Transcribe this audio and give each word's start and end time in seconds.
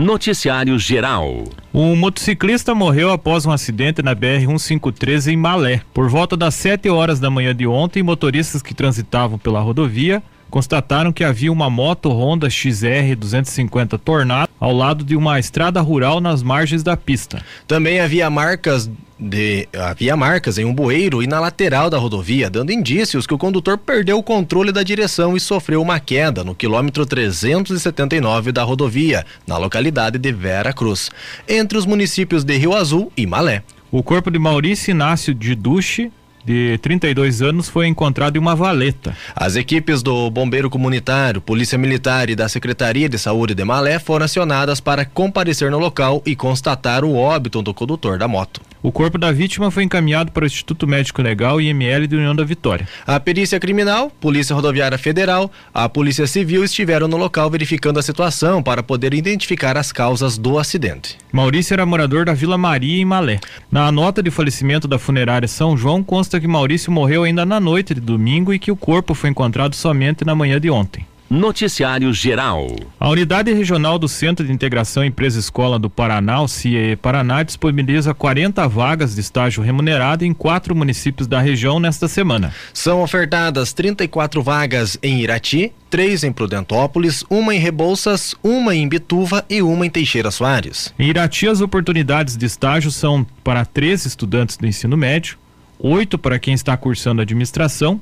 Noticiário 0.00 0.78
Geral. 0.78 1.44
Um 1.74 1.94
motociclista 1.94 2.74
morreu 2.74 3.12
após 3.12 3.44
um 3.44 3.52
acidente 3.52 4.02
na 4.02 4.16
BR-153 4.16 5.30
em 5.30 5.36
Malé. 5.36 5.82
Por 5.92 6.08
volta 6.08 6.38
das 6.38 6.54
7 6.54 6.88
horas 6.88 7.20
da 7.20 7.28
manhã 7.28 7.54
de 7.54 7.66
ontem, 7.66 8.02
motoristas 8.02 8.62
que 8.62 8.72
transitavam 8.72 9.38
pela 9.38 9.60
rodovia 9.60 10.22
constataram 10.48 11.12
que 11.12 11.22
havia 11.22 11.52
uma 11.52 11.68
moto 11.68 12.08
Honda 12.08 12.48
XR 12.48 13.14
250 13.16 13.98
Tornado 13.98 14.49
ao 14.60 14.72
lado 14.72 15.02
de 15.02 15.16
uma 15.16 15.40
estrada 15.40 15.80
rural 15.80 16.20
nas 16.20 16.42
margens 16.42 16.82
da 16.82 16.96
pista. 16.96 17.42
Também 17.66 17.98
havia 17.98 18.28
marcas 18.28 18.90
de, 19.18 19.68
havia 19.74 20.16
marcas 20.16 20.58
em 20.58 20.64
um 20.64 20.74
bueiro 20.74 21.22
e 21.22 21.26
na 21.26 21.40
lateral 21.40 21.90
da 21.90 21.98
rodovia, 21.98 22.48
dando 22.48 22.72
indícios 22.72 23.26
que 23.26 23.34
o 23.34 23.38
condutor 23.38 23.76
perdeu 23.78 24.18
o 24.18 24.22
controle 24.22 24.72
da 24.72 24.82
direção 24.82 25.36
e 25.36 25.40
sofreu 25.40 25.80
uma 25.82 25.98
queda 25.98 26.44
no 26.44 26.54
quilômetro 26.54 27.04
379 27.04 28.52
da 28.52 28.62
rodovia, 28.62 29.24
na 29.46 29.56
localidade 29.56 30.18
de 30.18 30.32
Vera 30.32 30.72
Cruz, 30.72 31.10
entre 31.48 31.76
os 31.76 31.86
municípios 31.86 32.44
de 32.44 32.56
Rio 32.56 32.74
Azul 32.74 33.12
e 33.16 33.26
Malé. 33.26 33.62
O 33.90 34.02
corpo 34.02 34.30
de 34.30 34.38
Maurício 34.38 34.92
Inácio 34.92 35.34
de 35.34 35.54
Duche 35.54 36.12
de 36.44 36.78
32 36.78 37.42
anos 37.42 37.68
foi 37.68 37.86
encontrado 37.86 38.36
em 38.36 38.38
uma 38.38 38.54
valeta. 38.54 39.16
As 39.34 39.56
equipes 39.56 40.02
do 40.02 40.30
Bombeiro 40.30 40.70
Comunitário, 40.70 41.40
Polícia 41.40 41.78
Militar 41.78 42.30
e 42.30 42.36
da 42.36 42.48
Secretaria 42.48 43.08
de 43.08 43.18
Saúde 43.18 43.54
de 43.54 43.64
Malé 43.64 43.98
foram 43.98 44.24
acionadas 44.24 44.80
para 44.80 45.04
comparecer 45.04 45.70
no 45.70 45.78
local 45.78 46.22
e 46.24 46.34
constatar 46.36 47.04
o 47.04 47.14
óbito 47.14 47.62
do 47.62 47.74
condutor 47.74 48.18
da 48.18 48.28
moto. 48.28 48.60
O 48.82 48.90
corpo 48.90 49.18
da 49.18 49.30
vítima 49.30 49.70
foi 49.70 49.84
encaminhado 49.84 50.32
para 50.32 50.44
o 50.44 50.46
Instituto 50.46 50.86
Médico 50.86 51.20
Legal 51.20 51.60
e 51.60 51.68
IML 51.68 52.06
de 52.06 52.16
União 52.16 52.34
da 52.34 52.44
Vitória. 52.44 52.88
A 53.06 53.20
perícia 53.20 53.60
criminal, 53.60 54.10
Polícia 54.10 54.56
Rodoviária 54.56 54.96
Federal, 54.96 55.50
a 55.74 55.86
Polícia 55.86 56.26
Civil 56.26 56.64
estiveram 56.64 57.06
no 57.06 57.18
local 57.18 57.50
verificando 57.50 57.98
a 57.98 58.02
situação 58.02 58.62
para 58.62 58.82
poder 58.82 59.12
identificar 59.12 59.76
as 59.76 59.92
causas 59.92 60.38
do 60.38 60.58
acidente. 60.58 61.18
Maurício 61.30 61.74
era 61.74 61.84
morador 61.84 62.24
da 62.24 62.32
Vila 62.32 62.56
Maria 62.56 63.00
em 63.00 63.04
Malé. 63.04 63.38
Na 63.70 63.92
nota 63.92 64.22
de 64.22 64.30
falecimento 64.30 64.88
da 64.88 64.98
funerária 64.98 65.46
São 65.46 65.76
João 65.76 66.02
consta 66.02 66.29
que 66.38 66.46
Maurício 66.46 66.92
morreu 66.92 67.24
ainda 67.24 67.46
na 67.46 67.58
noite 67.58 67.94
de 67.94 68.00
domingo 68.00 68.52
e 68.52 68.58
que 68.58 68.70
o 68.70 68.76
corpo 68.76 69.14
foi 69.14 69.30
encontrado 69.30 69.74
somente 69.74 70.24
na 70.24 70.34
manhã 70.34 70.60
de 70.60 70.70
ontem. 70.70 71.06
Noticiário 71.30 72.12
Geral. 72.12 72.66
A 72.98 73.08
Unidade 73.08 73.52
Regional 73.54 74.00
do 74.00 74.08
Centro 74.08 74.44
de 74.44 74.52
Integração 74.52 75.04
Empresa 75.04 75.38
Escola 75.38 75.78
do 75.78 75.88
Paraná, 75.88 76.42
o 76.42 76.48
CIE 76.48 76.96
Paraná, 76.96 77.44
disponibiliza 77.44 78.12
40 78.12 78.66
vagas 78.66 79.14
de 79.14 79.20
estágio 79.20 79.62
remunerado 79.62 80.24
em 80.24 80.34
quatro 80.34 80.74
municípios 80.74 81.28
da 81.28 81.40
região 81.40 81.78
nesta 81.78 82.08
semana. 82.08 82.52
São 82.74 83.00
ofertadas 83.00 83.72
34 83.72 84.42
vagas 84.42 84.98
em 85.04 85.20
Irati, 85.20 85.72
três 85.88 86.24
em 86.24 86.32
Prudentópolis, 86.32 87.24
uma 87.30 87.54
em 87.54 87.60
Rebouças, 87.60 88.34
uma 88.42 88.74
em 88.74 88.88
Bituva 88.88 89.44
e 89.48 89.62
uma 89.62 89.86
em 89.86 89.90
Teixeira 89.90 90.32
Soares. 90.32 90.92
Em 90.98 91.10
Irati, 91.10 91.46
as 91.46 91.60
oportunidades 91.60 92.36
de 92.36 92.44
estágio 92.44 92.90
são 92.90 93.24
para 93.44 93.64
três 93.64 94.04
estudantes 94.04 94.56
do 94.56 94.66
ensino 94.66 94.96
médio, 94.96 95.38
oito 95.80 96.18
para 96.18 96.38
quem 96.38 96.54
está 96.54 96.76
cursando 96.76 97.22
administração 97.22 98.00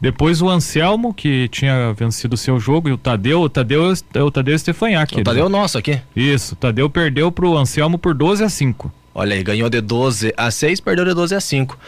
Depois 0.00 0.42
o 0.42 0.48
Anselmo, 0.48 1.14
que 1.14 1.48
tinha 1.48 1.92
vencido 1.94 2.36
seu 2.36 2.60
jogo, 2.60 2.88
e 2.88 2.92
o 2.92 2.98
Tadeu, 2.98 3.40
o 3.40 3.48
Tadeu 3.48 3.92
é 4.14 4.22
o 4.22 4.30
Tadeu 4.30 4.58
Stefanhac. 4.58 5.20
O 5.20 5.24
Tadeu 5.24 5.48
nosso 5.48 5.78
aqui. 5.78 6.00
Isso, 6.14 6.54
o 6.54 6.56
Tadeu 6.56 6.90
perdeu 6.90 7.32
pro 7.32 7.56
Anselmo 7.56 7.98
por 7.98 8.14
12 8.14 8.44
a 8.44 8.48
5. 8.48 8.92
Olha 9.14 9.34
aí, 9.34 9.42
ganhou 9.42 9.70
de 9.70 9.80
12 9.80 10.34
a 10.36 10.50
6, 10.50 10.80
perdeu 10.80 11.04
de 11.06 11.14
12 11.14 11.34
a 11.34 11.40
5. 11.40 11.78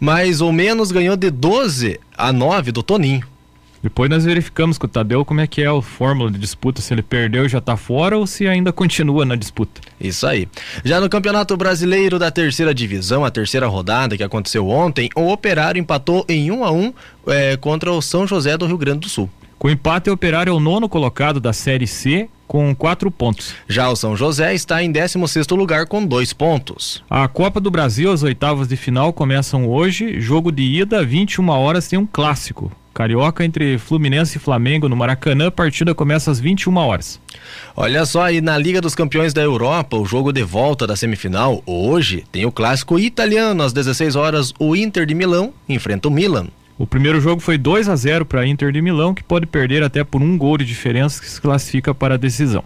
Mais 0.00 0.40
ou 0.40 0.50
menos 0.50 0.90
ganhou 0.90 1.16
de 1.16 1.30
12 1.30 2.00
a 2.16 2.32
9 2.32 2.72
do 2.72 2.82
Toninho. 2.82 3.26
Depois 3.82 4.10
nós 4.10 4.24
verificamos 4.24 4.78
com 4.78 4.86
o 4.86 4.90
Tadeu 4.90 5.24
como 5.24 5.40
é 5.40 5.46
que 5.46 5.62
é 5.62 5.66
a 5.66 5.82
fórmula 5.82 6.30
de 6.30 6.38
disputa, 6.38 6.82
se 6.82 6.92
ele 6.92 7.02
perdeu 7.02 7.46
e 7.46 7.48
já 7.48 7.58
está 7.58 7.76
fora 7.76 8.16
ou 8.16 8.26
se 8.26 8.46
ainda 8.46 8.72
continua 8.72 9.24
na 9.24 9.36
disputa. 9.36 9.80
Isso 10.00 10.26
aí. 10.26 10.48
Já 10.84 11.00
no 11.00 11.08
Campeonato 11.08 11.56
Brasileiro 11.56 12.18
da 12.18 12.30
Terceira 12.30 12.74
Divisão, 12.74 13.24
a 13.24 13.30
terceira 13.30 13.66
rodada 13.66 14.16
que 14.16 14.22
aconteceu 14.22 14.68
ontem, 14.68 15.08
o 15.14 15.30
Operário 15.32 15.80
empatou 15.80 16.24
em 16.28 16.50
1 16.50 16.64
a 16.64 16.70
1 16.70 16.92
é, 17.28 17.56
contra 17.56 17.92
o 17.92 18.02
São 18.02 18.26
José 18.26 18.56
do 18.56 18.66
Rio 18.66 18.78
Grande 18.78 19.00
do 19.00 19.08
Sul. 19.08 19.30
Com 19.58 19.68
empate, 19.68 20.08
o 20.08 20.12
Operário 20.12 20.50
é 20.50 20.54
o 20.54 20.60
nono 20.60 20.88
colocado 20.88 21.40
da 21.40 21.52
Série 21.52 21.86
C 21.86 22.28
com 22.46 22.74
quatro 22.74 23.10
pontos. 23.10 23.54
Já 23.68 23.88
o 23.90 23.96
São 23.96 24.16
José 24.16 24.54
está 24.54 24.82
em 24.82 24.90
16 24.90 25.30
sexto 25.30 25.54
lugar 25.54 25.86
com 25.86 26.04
dois 26.04 26.32
pontos. 26.32 27.04
A 27.10 27.28
Copa 27.28 27.60
do 27.60 27.70
Brasil, 27.70 28.10
as 28.10 28.22
oitavas 28.22 28.68
de 28.68 28.76
final 28.76 29.12
começam 29.12 29.68
hoje. 29.68 30.20
Jogo 30.20 30.50
de 30.50 30.62
ida, 30.62 31.04
21 31.04 31.48
horas, 31.50 31.88
tem 31.88 31.98
um 31.98 32.06
clássico. 32.06 32.72
Carioca 32.98 33.44
entre 33.44 33.78
Fluminense 33.78 34.38
e 34.38 34.40
Flamengo 34.40 34.88
no 34.88 34.96
Maracanã, 34.96 35.46
a 35.46 35.50
partida 35.52 35.94
começa 35.94 36.32
às 36.32 36.40
21 36.40 36.76
horas. 36.78 37.20
Olha 37.76 38.04
só, 38.04 38.22
aí 38.22 38.40
na 38.40 38.58
Liga 38.58 38.80
dos 38.80 38.96
Campeões 38.96 39.32
da 39.32 39.40
Europa, 39.40 39.96
o 39.96 40.04
jogo 40.04 40.32
de 40.32 40.42
volta 40.42 40.84
da 40.84 40.96
semifinal, 40.96 41.62
hoje, 41.64 42.24
tem 42.32 42.44
o 42.44 42.50
clássico 42.50 42.98
italiano 42.98 43.62
às 43.62 43.72
16 43.72 44.16
horas, 44.16 44.52
o 44.58 44.74
Inter 44.74 45.06
de 45.06 45.14
Milão 45.14 45.54
enfrenta 45.68 46.08
o 46.08 46.10
Milan. 46.10 46.48
O 46.76 46.88
primeiro 46.88 47.20
jogo 47.20 47.40
foi 47.40 47.56
2 47.56 47.88
a 47.88 47.94
0 47.94 48.26
para 48.26 48.44
Inter 48.44 48.72
de 48.72 48.82
Milão, 48.82 49.14
que 49.14 49.22
pode 49.22 49.46
perder 49.46 49.84
até 49.84 50.02
por 50.02 50.20
um 50.20 50.36
gol 50.36 50.58
de 50.58 50.64
diferença 50.64 51.20
que 51.20 51.30
se 51.30 51.40
classifica 51.40 51.94
para 51.94 52.16
a 52.16 52.18
decisão. 52.18 52.64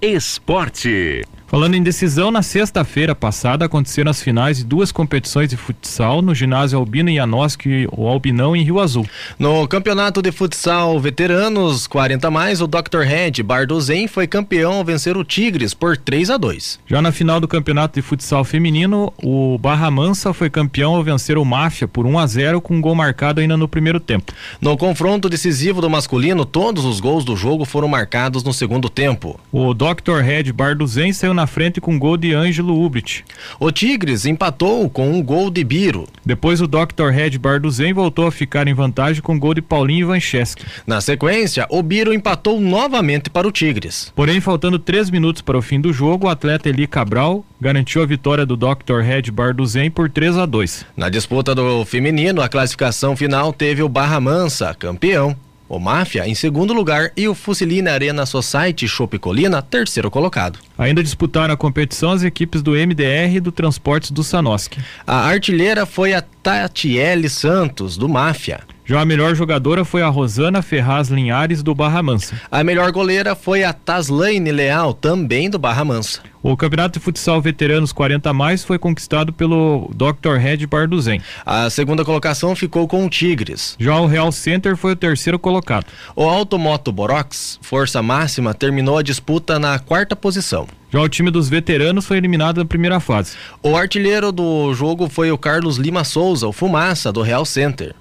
Esporte. 0.00 1.24
Falando 1.54 1.76
em 1.76 1.84
decisão, 1.84 2.32
na 2.32 2.42
sexta-feira 2.42 3.14
passada 3.14 3.66
aconteceram 3.66 4.10
as 4.10 4.20
finais 4.20 4.56
de 4.56 4.64
duas 4.64 4.90
competições 4.90 5.48
de 5.48 5.56
futsal 5.56 6.20
no 6.20 6.34
ginásio 6.34 6.76
Albino 6.76 7.14
Janoski, 7.14 7.86
o 7.92 8.08
Albinão, 8.08 8.56
em 8.56 8.64
Rio 8.64 8.80
Azul. 8.80 9.06
No 9.38 9.68
campeonato 9.68 10.20
de 10.20 10.32
futsal 10.32 10.98
veteranos 10.98 11.86
40 11.86 12.28
mais, 12.28 12.60
o 12.60 12.66
Dr. 12.66 13.02
Red 13.06 13.40
Bardozen 13.44 14.08
foi 14.08 14.26
campeão 14.26 14.72
ao 14.72 14.84
vencer 14.84 15.16
o 15.16 15.22
Tigres 15.22 15.74
por 15.74 15.96
3 15.96 16.30
a 16.30 16.36
2. 16.36 16.80
Já 16.88 17.00
na 17.00 17.12
final 17.12 17.38
do 17.38 17.46
campeonato 17.46 18.00
de 18.00 18.02
futsal 18.02 18.42
feminino, 18.42 19.12
o 19.22 19.56
Barra 19.56 19.92
Mansa 19.92 20.32
foi 20.32 20.50
campeão 20.50 20.96
ao 20.96 21.04
vencer 21.04 21.38
o 21.38 21.44
Máfia 21.44 21.86
por 21.86 22.04
1 22.04 22.18
a 22.18 22.26
0 22.26 22.60
com 22.60 22.74
um 22.74 22.80
gol 22.80 22.96
marcado 22.96 23.40
ainda 23.40 23.56
no 23.56 23.68
primeiro 23.68 24.00
tempo. 24.00 24.32
No 24.60 24.76
confronto 24.76 25.28
decisivo 25.28 25.80
do 25.80 25.88
masculino, 25.88 26.44
todos 26.44 26.84
os 26.84 26.98
gols 26.98 27.24
do 27.24 27.36
jogo 27.36 27.64
foram 27.64 27.86
marcados 27.86 28.42
no 28.42 28.52
segundo 28.52 28.88
tempo. 28.90 29.38
O 29.52 29.72
Dr. 29.72 30.18
Red 30.20 30.50
Bardozen 30.50 31.12
saiu 31.12 31.32
na 31.32 31.43
na 31.44 31.46
frente 31.46 31.78
com 31.78 31.98
gol 31.98 32.16
de 32.16 32.32
Ângelo 32.32 32.82
Ubrit. 32.82 33.22
O 33.60 33.70
Tigres 33.70 34.24
empatou 34.24 34.88
com 34.88 35.10
um 35.10 35.22
gol 35.22 35.50
de 35.50 35.62
Biro. 35.62 36.08
Depois 36.24 36.62
o 36.62 36.66
Dr. 36.66 37.10
Red 37.12 37.36
Barduzen 37.38 37.92
voltou 37.92 38.26
a 38.26 38.32
ficar 38.32 38.66
em 38.66 38.72
vantagem 38.72 39.22
com 39.22 39.38
gol 39.38 39.52
de 39.52 39.60
Paulinho 39.60 40.06
Vancheski. 40.06 40.64
Na 40.86 41.02
sequência, 41.02 41.66
o 41.68 41.82
Biro 41.82 42.14
empatou 42.14 42.58
novamente 42.58 43.28
para 43.28 43.46
o 43.46 43.52
Tigres. 43.52 44.10
Porém, 44.16 44.40
faltando 44.40 44.78
três 44.78 45.10
minutos 45.10 45.42
para 45.42 45.58
o 45.58 45.62
fim 45.62 45.78
do 45.78 45.92
jogo, 45.92 46.26
o 46.26 46.30
atleta 46.30 46.70
Eli 46.70 46.86
Cabral 46.86 47.44
garantiu 47.60 48.02
a 48.02 48.06
vitória 48.06 48.46
do 48.46 48.56
Dr. 48.56 49.00
Red 49.02 49.30
Barduzen 49.30 49.90
por 49.90 50.08
3 50.08 50.38
a 50.38 50.46
2. 50.46 50.86
Na 50.96 51.10
disputa 51.10 51.54
do 51.54 51.84
feminino, 51.84 52.40
a 52.40 52.48
classificação 52.48 53.14
final 53.14 53.52
teve 53.52 53.82
o 53.82 53.88
Barra 53.88 54.18
Mansa, 54.18 54.74
campeão. 54.74 55.36
O 55.68 55.78
Máfia 55.78 56.28
em 56.28 56.34
segundo 56.34 56.74
lugar 56.74 57.10
e 57.16 57.26
o 57.26 57.34
Fusilina 57.34 57.92
Arena 57.92 58.26
Society 58.26 58.86
Chopicolina 58.86 59.62
terceiro 59.62 60.10
colocado. 60.10 60.58
Ainda 60.76 61.02
disputaram 61.02 61.54
a 61.54 61.56
competição 61.56 62.10
as 62.10 62.22
equipes 62.22 62.62
do 62.62 62.72
MDR 62.72 63.36
e 63.36 63.40
do 63.40 63.50
Transportes 63.50 64.10
do 64.10 64.22
Sanoski. 64.22 64.78
A 65.06 65.26
artilheira 65.26 65.86
foi 65.86 66.12
a 66.12 66.20
Tatiele 66.20 67.30
Santos, 67.30 67.96
do 67.96 68.08
Máfia. 68.08 68.60
Já 68.86 69.00
a 69.00 69.04
melhor 69.06 69.34
jogadora 69.34 69.82
foi 69.82 70.02
a 70.02 70.08
Rosana 70.08 70.60
Ferraz 70.60 71.08
Linhares, 71.08 71.62
do 71.62 71.74
Barra 71.74 72.02
Mansa. 72.02 72.38
A 72.50 72.62
melhor 72.62 72.92
goleira 72.92 73.34
foi 73.34 73.64
a 73.64 73.72
Taslaine 73.72 74.52
Leal, 74.52 74.92
também 74.92 75.48
do 75.48 75.58
Barra 75.58 75.86
Mansa. 75.86 76.20
O 76.42 76.54
Campeonato 76.54 76.98
de 76.98 77.02
Futsal 77.02 77.40
Veteranos 77.40 77.92
40 77.92 78.30
mais 78.34 78.62
foi 78.62 78.78
conquistado 78.78 79.32
pelo 79.32 79.90
Dr. 79.94 80.34
Red 80.38 80.66
Barduzen. 80.66 81.22
A 81.46 81.70
segunda 81.70 82.04
colocação 82.04 82.54
ficou 82.54 82.86
com 82.86 83.06
o 83.06 83.08
Tigres. 83.08 83.74
Já 83.80 83.98
o 83.98 84.06
Real 84.06 84.30
Center 84.30 84.76
foi 84.76 84.92
o 84.92 84.96
terceiro 84.96 85.38
colocado. 85.38 85.86
O 86.14 86.24
Automoto 86.24 86.92
Borox, 86.92 87.58
força 87.62 88.02
máxima, 88.02 88.52
terminou 88.52 88.98
a 88.98 89.02
disputa 89.02 89.58
na 89.58 89.78
quarta 89.78 90.14
posição. 90.14 90.68
Já 90.92 91.00
o 91.00 91.08
time 91.08 91.30
dos 91.30 91.48
veteranos 91.48 92.04
foi 92.04 92.18
eliminado 92.18 92.58
na 92.58 92.66
primeira 92.66 93.00
fase. 93.00 93.34
O 93.62 93.74
artilheiro 93.74 94.30
do 94.30 94.74
jogo 94.74 95.08
foi 95.08 95.32
o 95.32 95.38
Carlos 95.38 95.78
Lima 95.78 96.04
Souza, 96.04 96.46
o 96.46 96.52
Fumaça, 96.52 97.10
do 97.10 97.22
Real 97.22 97.46
Center. 97.46 97.94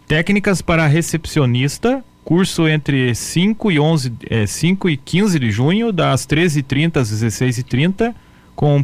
Técnicas 0.07 0.61
para 0.61 0.87
recepcionista, 0.87 2.03
curso 2.23 2.67
entre 2.67 3.15
5 3.15 3.71
e 3.71 3.79
11, 3.79 4.13
é, 4.29 4.45
5 4.45 4.89
e 4.89 4.97
15 4.97 5.39
de 5.39 5.49
junho, 5.51 5.91
das 5.91 6.27
13h30 6.27 6.97
às 6.97 7.11
16h30 7.11 8.13
com 8.55 8.83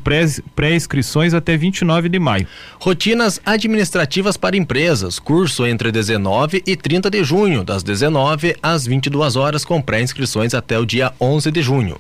pré-inscrições 0.56 1.34
até 1.34 1.56
29 1.56 2.10
de 2.10 2.20
maio. 2.20 2.48
Rotinas 2.80 3.40
administrativas 3.46 4.38
para 4.38 4.58
empresas, 4.58 5.20
curso 5.20 5.66
entre 5.66 5.92
19 5.92 6.64
e 6.66 6.76
30 6.76 7.10
de 7.10 7.24
junho, 7.24 7.64
das 7.64 7.84
19 7.84 8.56
às 8.62 8.86
22 8.86 9.36
horas, 9.36 9.64
com 9.64 9.82
pré-inscrições 9.82 10.54
até 10.54 10.80
o 10.80 10.86
dia 10.86 11.14
11 11.20 11.52
de 11.52 11.62
junho. 11.62 11.98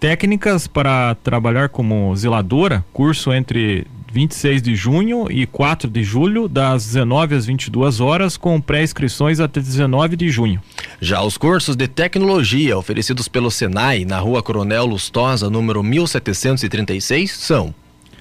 Técnicas 0.00 0.68
para 0.68 1.16
trabalhar 1.16 1.68
como 1.68 2.14
zeladora, 2.14 2.84
curso 2.92 3.32
entre 3.32 3.86
26 4.12 4.62
de 4.62 4.74
junho 4.74 5.30
e 5.30 5.46
4 5.46 5.90
de 5.90 6.02
julho, 6.02 6.48
das 6.48 6.86
19 6.86 7.34
às 7.34 7.46
22 7.46 8.00
horas, 8.00 8.36
com 8.36 8.60
pré-inscrições 8.60 9.40
até 9.40 9.60
19 9.60 10.16
de 10.16 10.30
junho. 10.30 10.60
Já 11.00 11.22
os 11.22 11.36
cursos 11.36 11.76
de 11.76 11.86
tecnologia 11.86 12.76
oferecidos 12.76 13.28
pelo 13.28 13.50
Senai 13.50 14.04
na 14.04 14.18
Rua 14.18 14.42
Coronel 14.42 14.86
Lustosa, 14.86 15.50
número 15.50 15.82
1736, 15.82 17.30
são 17.30 17.74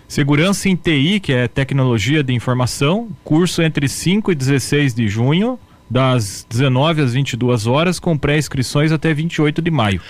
Segurança 0.07 0.69
em 0.69 0.75
TI, 0.75 1.19
que 1.19 1.33
é 1.33 1.49
tecnologia 1.49 2.23
de 2.23 2.33
informação, 2.33 3.09
curso 3.25 3.61
entre 3.61 3.89
5 3.89 4.31
e 4.31 4.35
16 4.35 4.93
de 4.93 5.05
junho, 5.09 5.59
das 5.89 6.45
19 6.49 7.01
às 7.01 7.13
22 7.13 7.67
horas, 7.67 7.99
com 7.99 8.17
pré-inscrições 8.17 8.93
até 8.93 9.13
28 9.13 9.61
de 9.61 9.69
maio. 9.69 10.01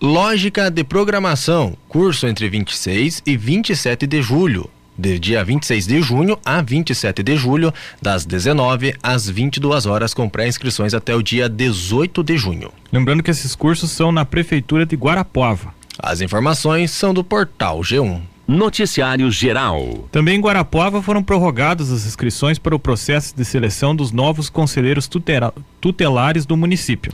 Lógica 0.00 0.70
de 0.70 0.84
programação, 0.84 1.74
curso 1.88 2.26
entre 2.26 2.50
26 2.50 3.22
e 3.24 3.34
27 3.34 4.06
de 4.06 4.20
julho, 4.20 4.68
de 4.98 5.18
dia 5.18 5.44
26 5.44 5.86
de 5.86 6.00
junho 6.02 6.38
a 6.44 6.62
27 6.62 7.22
de 7.22 7.36
julho, 7.36 7.72
das 8.00 8.24
19 8.24 8.94
às 9.02 9.28
22 9.28 9.86
horas, 9.86 10.14
com 10.14 10.28
pré-inscrições 10.28 10.94
até 10.94 11.14
o 11.14 11.22
dia 11.22 11.48
18 11.48 12.22
de 12.22 12.36
junho. 12.36 12.72
Lembrando 12.92 13.22
que 13.22 13.30
esses 13.30 13.54
cursos 13.54 13.90
são 13.90 14.10
na 14.10 14.24
Prefeitura 14.24 14.86
de 14.86 14.96
Guarapuava. 14.96 15.74
As 15.98 16.20
informações 16.20 16.90
são 16.90 17.14
do 17.14 17.24
portal 17.24 17.80
G1. 17.80 18.20
Noticiário 18.46 19.28
Geral. 19.28 20.08
Também 20.12 20.36
em 20.36 20.40
Guarapuava 20.40 21.02
foram 21.02 21.20
prorrogadas 21.20 21.90
as 21.90 22.06
inscrições 22.06 22.60
para 22.60 22.76
o 22.76 22.78
processo 22.78 23.34
de 23.34 23.44
seleção 23.44 23.94
dos 23.94 24.12
novos 24.12 24.48
conselheiros 24.48 25.08
tutela 25.08 25.52
tutelares 25.80 26.46
do 26.46 26.56
município. 26.56 27.12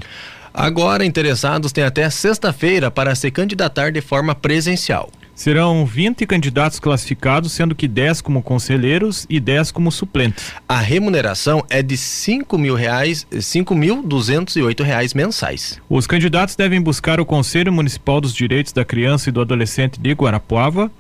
Agora, 0.54 1.04
interessados 1.04 1.72
têm 1.72 1.84
até 1.84 2.08
sexta-feira 2.10 2.90
para 2.90 3.14
se 3.14 3.30
candidatar 3.30 3.90
de 3.90 4.00
forma 4.00 4.34
presencial. 4.34 5.10
Serão 5.34 5.86
20 5.86 6.26
candidatos 6.26 6.78
classificados, 6.78 7.52
sendo 7.52 7.74
que 7.74 7.88
10 7.88 8.20
como 8.20 8.42
conselheiros 8.42 9.26
e 9.30 9.40
10 9.40 9.72
como 9.72 9.90
suplentes. 9.90 10.52
A 10.68 10.78
remuneração 10.78 11.64
é 11.70 11.82
de 11.82 11.96
cinco 11.96 12.58
mil 12.58 12.74
reais, 12.74 13.26
cinco 13.40 13.74
mil 13.74 14.02
duzentos 14.02 14.56
e 14.56 14.62
oito 14.62 14.82
reais 14.82 15.14
mensais. 15.14 15.80
Os 15.88 16.06
candidatos 16.06 16.54
devem 16.54 16.82
buscar 16.82 17.18
o 17.18 17.24
Conselho 17.24 17.72
Municipal 17.72 18.20
dos 18.20 18.34
Direitos 18.34 18.72
da 18.72 18.84
Criança 18.84 19.30
e 19.30 19.32
do 19.32 19.40
Adolescente 19.40 19.98
de 19.98 20.12
Guarapuava, 20.12 20.90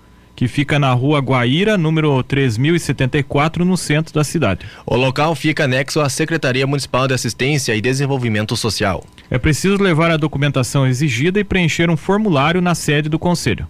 que 0.42 0.48
fica 0.48 0.76
na 0.76 0.92
rua 0.92 1.20
Guaíra, 1.20 1.78
número 1.78 2.20
3074, 2.24 3.64
no 3.64 3.76
centro 3.76 4.12
da 4.12 4.24
cidade. 4.24 4.66
O 4.84 4.96
local 4.96 5.36
fica 5.36 5.62
anexo 5.62 6.00
à 6.00 6.08
Secretaria 6.08 6.66
Municipal 6.66 7.06
de 7.06 7.14
Assistência 7.14 7.76
e 7.76 7.80
Desenvolvimento 7.80 8.56
Social. 8.56 9.04
É 9.30 9.38
preciso 9.38 9.80
levar 9.80 10.10
a 10.10 10.16
documentação 10.16 10.84
exigida 10.84 11.38
e 11.38 11.44
preencher 11.44 11.88
um 11.88 11.96
formulário 11.96 12.60
na 12.60 12.74
sede 12.74 13.08
do 13.08 13.20
Conselho. 13.20 13.68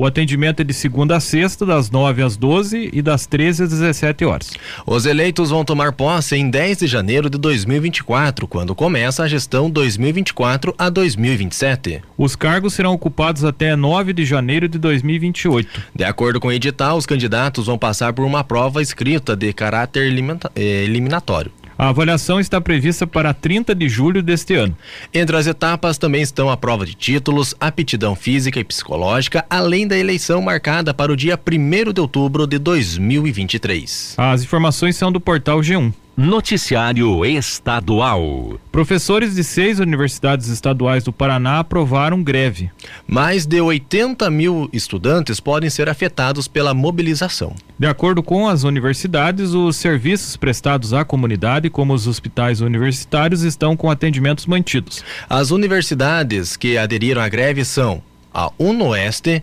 O 0.00 0.06
atendimento 0.06 0.60
é 0.60 0.64
de 0.64 0.72
segunda 0.72 1.18
a 1.18 1.20
sexta, 1.20 1.66
das 1.66 1.90
9 1.90 2.22
às 2.22 2.34
12 2.34 2.88
e 2.90 3.02
das 3.02 3.26
13 3.26 3.64
às 3.64 3.68
17 3.68 4.24
horas. 4.24 4.50
Os 4.86 5.04
eleitos 5.04 5.50
vão 5.50 5.62
tomar 5.62 5.92
posse 5.92 6.34
em 6.36 6.48
10 6.48 6.78
de 6.78 6.86
janeiro 6.86 7.28
de 7.28 7.36
2024, 7.36 8.48
quando 8.48 8.74
começa 8.74 9.22
a 9.22 9.28
gestão 9.28 9.68
2024 9.68 10.74
a 10.78 10.88
2027. 10.88 12.00
Os 12.16 12.34
cargos 12.34 12.72
serão 12.72 12.94
ocupados 12.94 13.44
até 13.44 13.76
9 13.76 14.14
de 14.14 14.24
janeiro 14.24 14.66
de 14.70 14.78
2028. 14.78 15.82
De 15.94 16.04
acordo 16.04 16.40
com 16.40 16.48
o 16.48 16.52
edital, 16.52 16.96
os 16.96 17.04
candidatos 17.04 17.66
vão 17.66 17.76
passar 17.76 18.14
por 18.14 18.24
uma 18.24 18.42
prova 18.42 18.80
escrita 18.80 19.36
de 19.36 19.52
caráter 19.52 20.10
eh, 20.56 20.62
eliminatório. 20.84 21.52
A 21.80 21.88
avaliação 21.88 22.38
está 22.38 22.60
prevista 22.60 23.06
para 23.06 23.32
30 23.32 23.74
de 23.74 23.88
julho 23.88 24.22
deste 24.22 24.52
ano. 24.54 24.76
Entre 25.14 25.34
as 25.34 25.46
etapas 25.46 25.96
também 25.96 26.20
estão 26.20 26.50
a 26.50 26.56
prova 26.56 26.84
de 26.84 26.92
títulos, 26.92 27.54
aptidão 27.58 28.14
física 28.14 28.60
e 28.60 28.64
psicológica, 28.64 29.46
além 29.48 29.88
da 29.88 29.96
eleição 29.96 30.42
marcada 30.42 30.92
para 30.92 31.10
o 31.10 31.16
dia 31.16 31.40
1 31.40 31.90
de 31.90 31.98
outubro 32.02 32.46
de 32.46 32.58
2023. 32.58 34.14
As 34.18 34.42
informações 34.42 34.94
são 34.94 35.10
do 35.10 35.18
portal 35.18 35.60
G1. 35.60 35.90
Noticiário 36.22 37.24
Estadual. 37.24 38.60
Professores 38.70 39.36
de 39.36 39.42
seis 39.42 39.78
universidades 39.78 40.48
estaduais 40.48 41.02
do 41.02 41.14
Paraná 41.14 41.60
aprovaram 41.60 42.22
greve. 42.22 42.70
Mais 43.08 43.46
de 43.46 43.58
80 43.58 44.28
mil 44.28 44.68
estudantes 44.70 45.40
podem 45.40 45.70
ser 45.70 45.88
afetados 45.88 46.46
pela 46.46 46.74
mobilização. 46.74 47.54
De 47.78 47.86
acordo 47.86 48.22
com 48.22 48.46
as 48.46 48.64
universidades, 48.64 49.54
os 49.54 49.76
serviços 49.76 50.36
prestados 50.36 50.92
à 50.92 51.06
comunidade, 51.06 51.70
como 51.70 51.94
os 51.94 52.06
hospitais 52.06 52.60
universitários, 52.60 53.40
estão 53.40 53.74
com 53.74 53.90
atendimentos 53.90 54.44
mantidos. 54.44 55.02
As 55.26 55.50
universidades 55.50 56.54
que 56.54 56.76
aderiram 56.76 57.22
à 57.22 57.30
greve 57.30 57.64
são 57.64 58.02
a 58.34 58.52
UNOeste, 58.58 59.42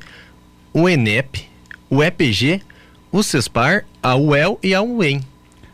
o 0.72 0.88
ENEP, 0.88 1.44
o 1.90 2.04
EPG, 2.04 2.62
o 3.12 3.24
CESPAR, 3.24 3.84
a 4.04 4.16
UEL 4.16 4.60
e 4.62 4.76
a 4.76 4.82
UEM. 4.84 5.24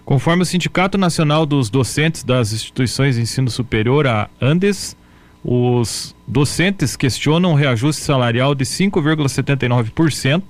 Conforme 0.06 0.44
o 0.44 0.46
Sindicato 0.46 0.98
Nacional 0.98 1.46
dos 1.46 1.70
Docentes 1.70 2.24
das 2.24 2.52
Instituições 2.52 3.16
de 3.16 3.22
Ensino 3.22 3.50
Superior, 3.50 4.06
a 4.06 4.30
ANDES, 4.42 4.98
os 5.44 6.16
docentes 6.28 6.96
questionam 6.96 7.52
o 7.52 7.56
reajuste 7.56 8.02
salarial 8.02 8.54
de 8.54 8.66
5,79% 8.66 10.44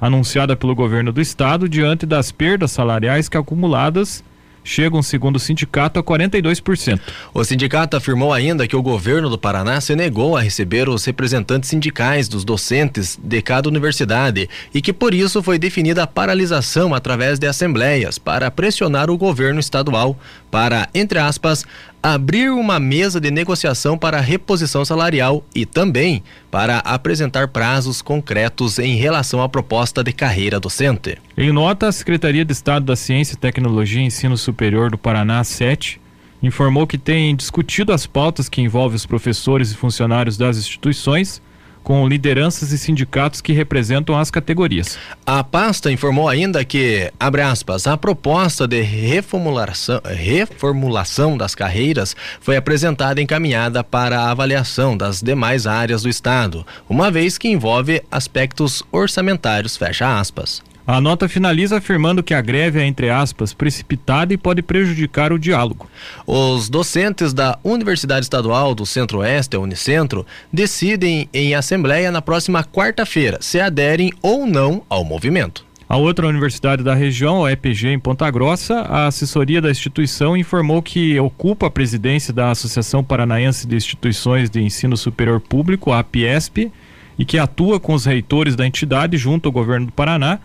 anunciada 0.00 0.56
pelo 0.56 0.74
governo 0.74 1.12
do 1.12 1.20
estado 1.20 1.68
diante 1.68 2.06
das 2.06 2.32
perdas 2.32 2.70
salariais 2.70 3.28
que 3.28 3.36
acumuladas 3.36 4.24
chegam, 4.62 5.02
segundo 5.02 5.36
o 5.36 5.40
sindicato, 5.40 5.98
a 5.98 6.02
42%. 6.02 7.00
O 7.32 7.44
sindicato 7.44 7.96
afirmou 7.96 8.32
ainda 8.32 8.66
que 8.66 8.76
o 8.76 8.82
governo 8.82 9.28
do 9.28 9.38
Paraná 9.38 9.80
se 9.80 9.94
negou 9.96 10.36
a 10.36 10.40
receber 10.40 10.88
os 10.88 11.04
representantes 11.04 11.70
sindicais 11.70 12.28
dos 12.28 12.44
docentes 12.44 13.18
de 13.22 13.42
cada 13.42 13.68
universidade 13.68 14.48
e 14.74 14.80
que 14.80 14.92
por 14.92 15.14
isso 15.14 15.42
foi 15.42 15.58
definida 15.58 16.02
a 16.02 16.06
paralisação 16.06 16.94
através 16.94 17.38
de 17.38 17.46
assembleias 17.46 18.18
para 18.18 18.50
pressionar 18.50 19.10
o 19.10 19.18
governo 19.18 19.60
estadual 19.60 20.18
para, 20.50 20.88
entre 20.94 21.18
aspas, 21.18 21.64
abrir 22.02 22.50
uma 22.50 22.80
mesa 22.80 23.20
de 23.20 23.30
negociação 23.30 23.98
para 23.98 24.20
reposição 24.20 24.84
salarial 24.84 25.44
e 25.54 25.66
também 25.66 26.22
para 26.50 26.78
apresentar 26.78 27.48
prazos 27.48 28.00
concretos 28.00 28.78
em 28.78 28.96
relação 28.96 29.42
à 29.42 29.48
proposta 29.48 30.02
de 30.02 30.12
carreira 30.12 30.58
docente. 30.58 31.18
Em 31.36 31.52
nota, 31.52 31.88
a 31.88 31.92
Secretaria 31.92 32.44
de 32.44 32.52
Estado 32.52 32.86
da 32.86 32.96
Ciência, 32.96 33.36
Tecnologia 33.36 34.00
e 34.00 34.06
Ensino 34.06 34.36
Superior 34.36 34.90
do 34.90 34.98
Paraná, 34.98 35.44
7, 35.44 36.00
informou 36.42 36.86
que 36.86 36.96
tem 36.96 37.36
discutido 37.36 37.92
as 37.92 38.06
pautas 38.06 38.48
que 38.48 38.62
envolvem 38.62 38.96
os 38.96 39.04
professores 39.04 39.70
e 39.70 39.76
funcionários 39.76 40.38
das 40.38 40.56
instituições 40.56 41.42
com 41.82 42.06
lideranças 42.06 42.72
e 42.72 42.78
sindicatos 42.78 43.40
que 43.40 43.52
representam 43.52 44.16
as 44.16 44.30
categorias. 44.30 44.98
A 45.26 45.42
pasta 45.42 45.90
informou 45.90 46.28
ainda 46.28 46.64
que, 46.64 47.12
abre 47.18 47.42
aspas, 47.42 47.86
a 47.86 47.96
proposta 47.96 48.66
de 48.66 48.80
reformulação, 48.80 50.00
reformulação 50.04 51.36
das 51.36 51.54
carreiras 51.54 52.14
foi 52.40 52.56
apresentada 52.56 53.20
e 53.20 53.24
encaminhada 53.24 53.82
para 53.82 54.20
a 54.20 54.30
avaliação 54.30 54.96
das 54.96 55.20
demais 55.22 55.66
áreas 55.66 56.02
do 56.02 56.08
Estado, 56.08 56.66
uma 56.88 57.10
vez 57.10 57.38
que 57.38 57.48
envolve 57.48 58.02
aspectos 58.10 58.82
orçamentários, 58.92 59.76
fecha 59.76 60.18
aspas. 60.18 60.62
A 60.90 61.00
nota 61.00 61.28
finaliza 61.28 61.76
afirmando 61.76 62.20
que 62.20 62.34
a 62.34 62.40
greve 62.40 62.80
é, 62.80 62.84
entre 62.84 63.10
aspas, 63.10 63.54
precipitada 63.54 64.34
e 64.34 64.36
pode 64.36 64.60
prejudicar 64.60 65.32
o 65.32 65.38
diálogo. 65.38 65.88
Os 66.26 66.68
docentes 66.68 67.32
da 67.32 67.56
Universidade 67.62 68.24
Estadual 68.24 68.74
do 68.74 68.84
Centro-Oeste, 68.84 69.54
a 69.54 69.60
Unicentro, 69.60 70.26
decidem 70.52 71.28
em 71.32 71.54
assembleia 71.54 72.10
na 72.10 72.20
próxima 72.20 72.64
quarta-feira 72.64 73.38
se 73.40 73.60
aderem 73.60 74.12
ou 74.20 74.48
não 74.48 74.82
ao 74.88 75.04
movimento. 75.04 75.64
A 75.88 75.96
outra 75.96 76.26
universidade 76.26 76.82
da 76.82 76.92
região, 76.92 77.44
a 77.44 77.52
EPG 77.52 77.90
em 77.90 77.98
Ponta 78.00 78.28
Grossa, 78.28 78.80
a 78.80 79.06
assessoria 79.06 79.60
da 79.60 79.70
instituição 79.70 80.36
informou 80.36 80.82
que 80.82 81.16
ocupa 81.20 81.68
a 81.68 81.70
presidência 81.70 82.32
da 82.32 82.50
Associação 82.50 83.04
Paranaense 83.04 83.64
de 83.64 83.76
Instituições 83.76 84.50
de 84.50 84.60
Ensino 84.60 84.96
Superior 84.96 85.38
Público, 85.38 85.92
a 85.92 86.00
APIESP, 86.00 86.72
e 87.16 87.24
que 87.24 87.38
atua 87.38 87.78
com 87.78 87.94
os 87.94 88.06
reitores 88.06 88.56
da 88.56 88.66
entidade 88.66 89.16
junto 89.16 89.48
ao 89.48 89.52
governo 89.52 89.86
do 89.86 89.92
Paraná 89.92 90.40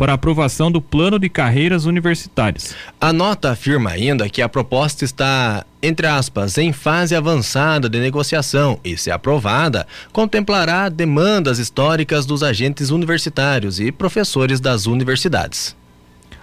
para 0.00 0.14
aprovação 0.14 0.72
do 0.72 0.80
plano 0.80 1.18
de 1.18 1.28
carreiras 1.28 1.84
universitárias. 1.84 2.74
A 2.98 3.12
nota 3.12 3.50
afirma 3.50 3.90
ainda 3.90 4.30
que 4.30 4.40
a 4.40 4.48
proposta 4.48 5.04
está, 5.04 5.62
entre 5.82 6.06
aspas, 6.06 6.56
em 6.56 6.72
fase 6.72 7.14
avançada 7.14 7.86
de 7.86 8.00
negociação 8.00 8.80
e, 8.82 8.96
se 8.96 9.10
aprovada, 9.10 9.86
contemplará 10.10 10.88
demandas 10.88 11.58
históricas 11.58 12.24
dos 12.24 12.42
agentes 12.42 12.88
universitários 12.88 13.78
e 13.78 13.92
professores 13.92 14.58
das 14.58 14.86
universidades. 14.86 15.76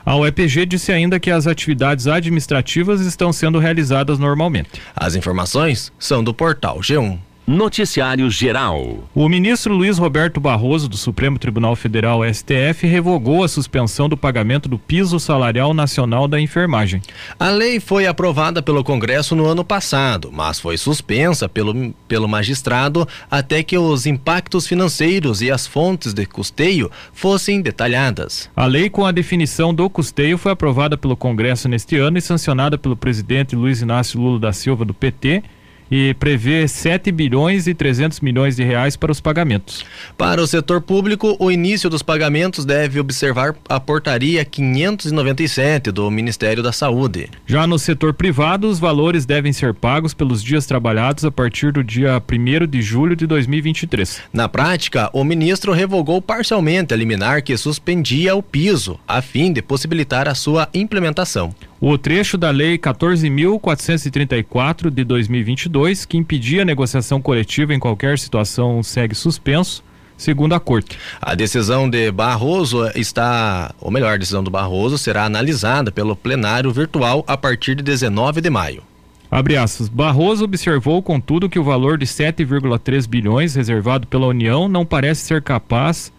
A 0.05 0.15
UEPG 0.15 0.67
disse 0.67 0.91
ainda 0.91 1.19
que 1.19 1.31
as 1.31 1.47
atividades 1.47 2.05
administrativas 2.05 3.01
estão 3.01 3.33
sendo 3.33 3.57
realizadas 3.57 4.19
normalmente. 4.19 4.69
As 4.95 5.15
informações 5.15 5.91
são 5.97 6.23
do 6.23 6.31
portal 6.31 6.77
G1. 6.77 7.17
Noticiário 7.47 8.29
Geral. 8.29 9.05
O 9.15 9.29
ministro 9.29 9.73
Luiz 9.73 9.97
Roberto 9.97 10.37
Barroso, 10.37 10.89
do 10.89 10.97
Supremo 10.97 11.39
Tribunal 11.39 11.77
Federal, 11.77 12.21
STF, 12.25 12.85
revogou 12.85 13.41
a 13.41 13.47
suspensão 13.47 14.09
do 14.09 14.17
pagamento 14.17 14.67
do 14.67 14.77
piso 14.77 15.17
salarial 15.17 15.73
nacional 15.73 16.27
da 16.27 16.41
enfermagem. 16.41 17.01
A 17.39 17.49
lei 17.49 17.79
foi 17.79 18.05
aprovada 18.05 18.61
pelo 18.61 18.83
Congresso 18.83 19.33
no 19.33 19.45
ano 19.45 19.63
passado, 19.63 20.29
mas 20.29 20.59
foi 20.59 20.77
suspensa 20.77 21.47
pelo, 21.47 21.93
pelo 22.05 22.27
magistrado 22.27 23.07
até 23.31 23.63
que 23.63 23.77
os 23.77 24.05
impactos 24.05 24.67
financeiros 24.67 25.41
e 25.41 25.49
as 25.49 25.65
fontes 25.65 26.13
de 26.13 26.25
custeio 26.25 26.91
fossem 27.13 27.61
detalhadas. 27.61 28.49
A 28.57 28.65
lei 28.65 28.89
com 28.89 29.05
a 29.05 29.11
definição 29.13 29.73
do 29.73 29.89
custeio 29.89 30.37
foi 30.37 30.51
aprovada 30.51 30.97
pelo 30.97 31.15
Congresso 31.15 31.69
neste 31.69 31.95
ano 31.95 32.17
e 32.17 32.21
sancionada 32.21 32.77
pelo 32.77 32.97
presidente 32.97 33.55
Luiz 33.55 33.81
Inácio 33.81 34.19
Lula 34.19 34.37
da 34.37 34.51
Silva, 34.51 34.83
do 34.83 34.93
PT 34.93 35.43
e 35.89 36.13
prevê 36.15 36.67
7 36.67 37.11
bilhões 37.11 37.67
e 37.67 37.73
300 37.73 38.19
milhões 38.19 38.55
de 38.55 38.63
reais 38.63 38.95
para 38.95 39.11
os 39.11 39.21
pagamentos. 39.21 39.85
Para 40.17 40.41
o 40.41 40.47
setor 40.47 40.81
público, 40.81 41.35
o 41.39 41.51
início 41.51 41.89
dos 41.89 42.01
pagamentos 42.01 42.65
deve 42.65 42.99
observar 42.99 43.55
a 43.69 43.79
portaria 43.79 44.43
597 44.43 45.91
do 45.91 46.09
Ministério 46.11 46.61
da 46.61 46.71
Saúde. 46.71 47.29
Já 47.45 47.65
no 47.65 47.79
setor 47.79 48.13
privado, 48.13 48.67
os 48.67 48.79
valores 48.79 49.25
devem 49.25 49.53
ser 49.53 49.73
pagos 49.73 50.13
pelos 50.13 50.43
dias 50.43 50.65
trabalhados 50.65 51.25
a 51.25 51.31
partir 51.31 51.71
do 51.71 51.83
dia 51.83 52.21
1 52.21 52.67
de 52.67 52.81
julho 52.81 53.15
de 53.15 53.25
2023. 53.25 54.21
Na 54.33 54.47
prática, 54.49 55.09
o 55.13 55.23
ministro 55.23 55.71
revogou 55.71 56.21
parcialmente 56.21 56.93
a 56.93 56.97
liminar 56.97 57.43
que 57.43 57.55
suspendia 57.57 58.35
o 58.35 58.43
piso, 58.43 58.99
a 59.07 59.21
fim 59.21 59.51
de 59.51 59.61
possibilitar 59.61 60.27
a 60.27 60.35
sua 60.35 60.69
implementação. 60.73 61.53
O 61.79 61.95
trecho 61.95 62.39
da 62.39 62.49
Lei 62.49 62.75
14.434 62.79 64.89
de 64.89 65.03
2022, 65.03 66.05
que 66.05 66.17
impedia 66.17 66.63
a 66.63 66.65
negociação 66.65 67.21
coletiva 67.21 67.71
em 67.71 67.79
qualquer 67.79 68.17
situação, 68.17 68.81
segue 68.81 69.13
suspenso, 69.13 69.83
segundo 70.17 70.55
a 70.55 70.59
Corte. 70.59 70.97
A 71.21 71.35
decisão 71.35 71.87
de 71.87 72.11
Barroso 72.11 72.89
está, 72.95 73.75
ou 73.79 73.91
melhor, 73.91 74.15
a 74.15 74.17
decisão 74.17 74.43
do 74.43 74.49
Barroso 74.49 74.97
será 74.97 75.25
analisada 75.25 75.91
pelo 75.91 76.15
plenário 76.15 76.71
virtual 76.71 77.23
a 77.27 77.37
partir 77.37 77.75
de 77.75 77.83
19 77.83 78.41
de 78.41 78.49
maio. 78.49 78.81
Abre 79.29 79.55
aspas. 79.55 79.87
Barroso 79.87 80.45
observou, 80.45 81.03
contudo, 81.03 81.47
que 81.47 81.59
o 81.59 81.63
valor 81.63 81.99
de 81.99 82.07
7,3 82.07 83.07
bilhões 83.07 83.53
reservado 83.53 84.07
pela 84.07 84.25
União 84.25 84.67
não 84.67 84.83
parece 84.83 85.27
ser 85.27 85.43
capaz 85.43 86.11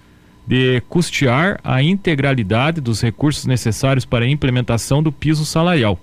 de 0.49 0.83
custear 0.89 1.61
a 1.63 1.83
integralidade 1.83 2.81
dos 2.81 3.03
recursos 3.03 3.45
necessários 3.45 4.07
para 4.07 4.25
a 4.25 4.29
implementação 4.29 5.03
do 5.03 5.13
piso 5.13 5.45
salarial. 5.45 6.01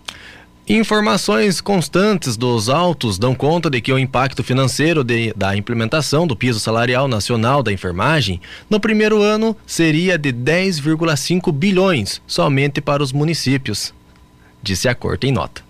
Informações 0.67 1.61
constantes 1.61 2.37
dos 2.37 2.69
autos 2.69 3.17
dão 3.17 3.33
conta 3.33 3.71
de 3.71 3.81
que 3.81 3.91
o 3.91 3.97
impacto 3.97 4.43
financeiro 4.43 5.03
de, 5.03 5.33
da 5.35 5.57
implementação 5.57 6.27
do 6.27 6.35
piso 6.35 6.59
salarial 6.59 7.07
nacional 7.07 7.63
da 7.63 7.71
enfermagem 7.71 8.39
no 8.69 8.79
primeiro 8.79 9.21
ano 9.21 9.57
seria 9.65 10.15
de 10.15 10.31
10,5 10.31 11.51
bilhões 11.51 12.21
somente 12.27 12.81
para 12.81 13.01
os 13.01 13.11
municípios, 13.11 13.93
disse 14.61 14.87
a 14.87 14.93
corte 14.93 15.27
em 15.27 15.31
nota. 15.31 15.63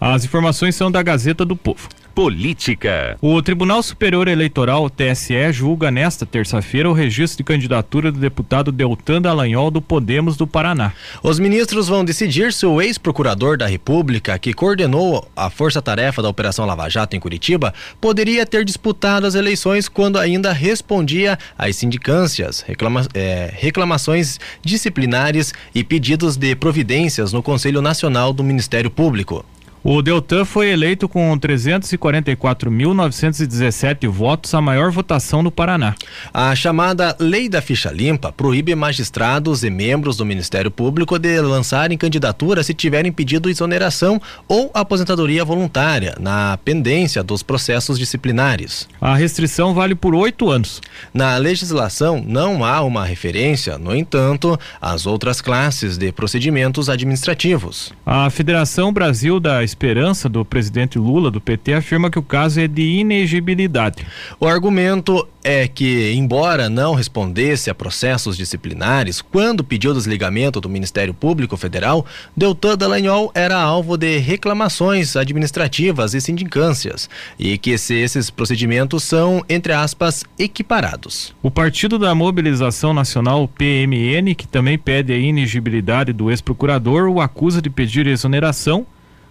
As 0.00 0.24
informações 0.24 0.74
são 0.74 0.90
da 0.90 1.02
Gazeta 1.02 1.44
do 1.44 1.56
Povo. 1.56 1.88
Política. 2.16 3.18
O 3.20 3.42
Tribunal 3.42 3.82
Superior 3.82 4.26
Eleitoral, 4.26 4.88
TSE, 4.88 5.52
julga 5.52 5.90
nesta 5.90 6.24
terça-feira 6.24 6.88
o 6.88 6.94
registro 6.94 7.36
de 7.36 7.44
candidatura 7.44 8.10
do 8.10 8.18
deputado 8.18 8.72
Deltan 8.72 9.20
Dallagnol 9.20 9.70
do 9.70 9.82
Podemos 9.82 10.34
do 10.34 10.46
Paraná. 10.46 10.94
Os 11.22 11.38
ministros 11.38 11.88
vão 11.88 12.06
decidir 12.06 12.54
se 12.54 12.64
o 12.64 12.80
ex-procurador 12.80 13.58
da 13.58 13.66
República, 13.66 14.38
que 14.38 14.54
coordenou 14.54 15.28
a 15.36 15.50
força-tarefa 15.50 16.22
da 16.22 16.30
Operação 16.30 16.64
Lava 16.64 16.88
Jato 16.88 17.14
em 17.14 17.20
Curitiba, 17.20 17.74
poderia 18.00 18.46
ter 18.46 18.64
disputado 18.64 19.26
as 19.26 19.34
eleições 19.34 19.86
quando 19.86 20.18
ainda 20.18 20.54
respondia 20.54 21.38
às 21.58 21.76
sindicâncias, 21.76 22.62
reclama 22.62 23.06
é, 23.12 23.52
reclamações 23.54 24.40
disciplinares 24.62 25.52
e 25.74 25.84
pedidos 25.84 26.38
de 26.38 26.56
providências 26.56 27.34
no 27.34 27.42
Conselho 27.42 27.82
Nacional 27.82 28.32
do 28.32 28.42
Ministério 28.42 28.90
Público. 28.90 29.44
O 29.88 30.02
Deltan 30.02 30.44
foi 30.44 30.70
eleito 30.70 31.08
com 31.08 31.38
344.917 31.38 34.08
votos, 34.08 34.52
a 34.52 34.60
maior 34.60 34.90
votação 34.90 35.44
no 35.44 35.52
Paraná. 35.52 35.94
A 36.34 36.52
chamada 36.56 37.14
Lei 37.20 37.48
da 37.48 37.62
Ficha 37.62 37.92
Limpa 37.92 38.32
proíbe 38.32 38.74
magistrados 38.74 39.62
e 39.62 39.70
membros 39.70 40.16
do 40.16 40.26
Ministério 40.26 40.72
Público 40.72 41.16
de 41.20 41.40
lançarem 41.40 41.96
candidatura 41.96 42.64
se 42.64 42.74
tiverem 42.74 43.12
pedido 43.12 43.48
exoneração 43.48 44.20
ou 44.48 44.72
aposentadoria 44.74 45.44
voluntária 45.44 46.16
na 46.18 46.58
pendência 46.64 47.22
dos 47.22 47.44
processos 47.44 47.96
disciplinares. 47.96 48.88
A 49.00 49.14
restrição 49.14 49.72
vale 49.72 49.94
por 49.94 50.16
oito 50.16 50.50
anos. 50.50 50.82
Na 51.14 51.36
legislação 51.36 52.20
não 52.26 52.64
há 52.64 52.82
uma 52.82 53.04
referência, 53.04 53.78
no 53.78 53.94
entanto, 53.94 54.58
às 54.80 55.06
outras 55.06 55.40
classes 55.40 55.96
de 55.96 56.10
procedimentos 56.10 56.88
administrativos. 56.88 57.92
A 58.04 58.28
Federação 58.30 58.92
Brasil 58.92 59.38
da 59.38 59.62
Esperança, 59.76 60.26
do 60.26 60.42
presidente 60.42 60.98
Lula, 60.98 61.30
do 61.30 61.38
PT, 61.38 61.74
afirma 61.74 62.10
que 62.10 62.18
o 62.18 62.22
caso 62.22 62.58
é 62.58 62.66
de 62.66 62.80
inegibilidade. 62.80 64.06
O 64.40 64.46
argumento 64.46 65.28
é 65.44 65.68
que, 65.68 66.14
embora 66.14 66.70
não 66.70 66.94
respondesse 66.94 67.68
a 67.68 67.74
processos 67.74 68.38
disciplinares, 68.38 69.20
quando 69.20 69.62
pediu 69.62 69.92
desligamento 69.92 70.62
do 70.62 70.68
Ministério 70.70 71.12
Público 71.12 71.58
Federal, 71.58 72.06
Deltan 72.34 72.74
Dallagnol 72.74 73.30
era 73.34 73.60
alvo 73.60 73.98
de 73.98 74.16
reclamações 74.16 75.14
administrativas 75.14 76.14
e 76.14 76.22
sindicâncias, 76.22 77.10
e 77.38 77.58
que 77.58 77.76
se 77.76 77.94
esses 77.96 78.30
procedimentos 78.30 79.02
são, 79.02 79.44
entre 79.46 79.74
aspas, 79.74 80.24
equiparados. 80.38 81.34
O 81.42 81.50
Partido 81.50 81.98
da 81.98 82.14
Mobilização 82.14 82.94
Nacional, 82.94 83.46
PMN, 83.46 84.34
que 84.34 84.48
também 84.48 84.78
pede 84.78 85.12
a 85.12 85.18
inegibilidade 85.18 86.14
do 86.14 86.30
ex-procurador, 86.30 87.10
o 87.10 87.20
acusa 87.20 87.60
de 87.60 87.68
pedir 87.68 88.06
exoneração, 88.06 88.86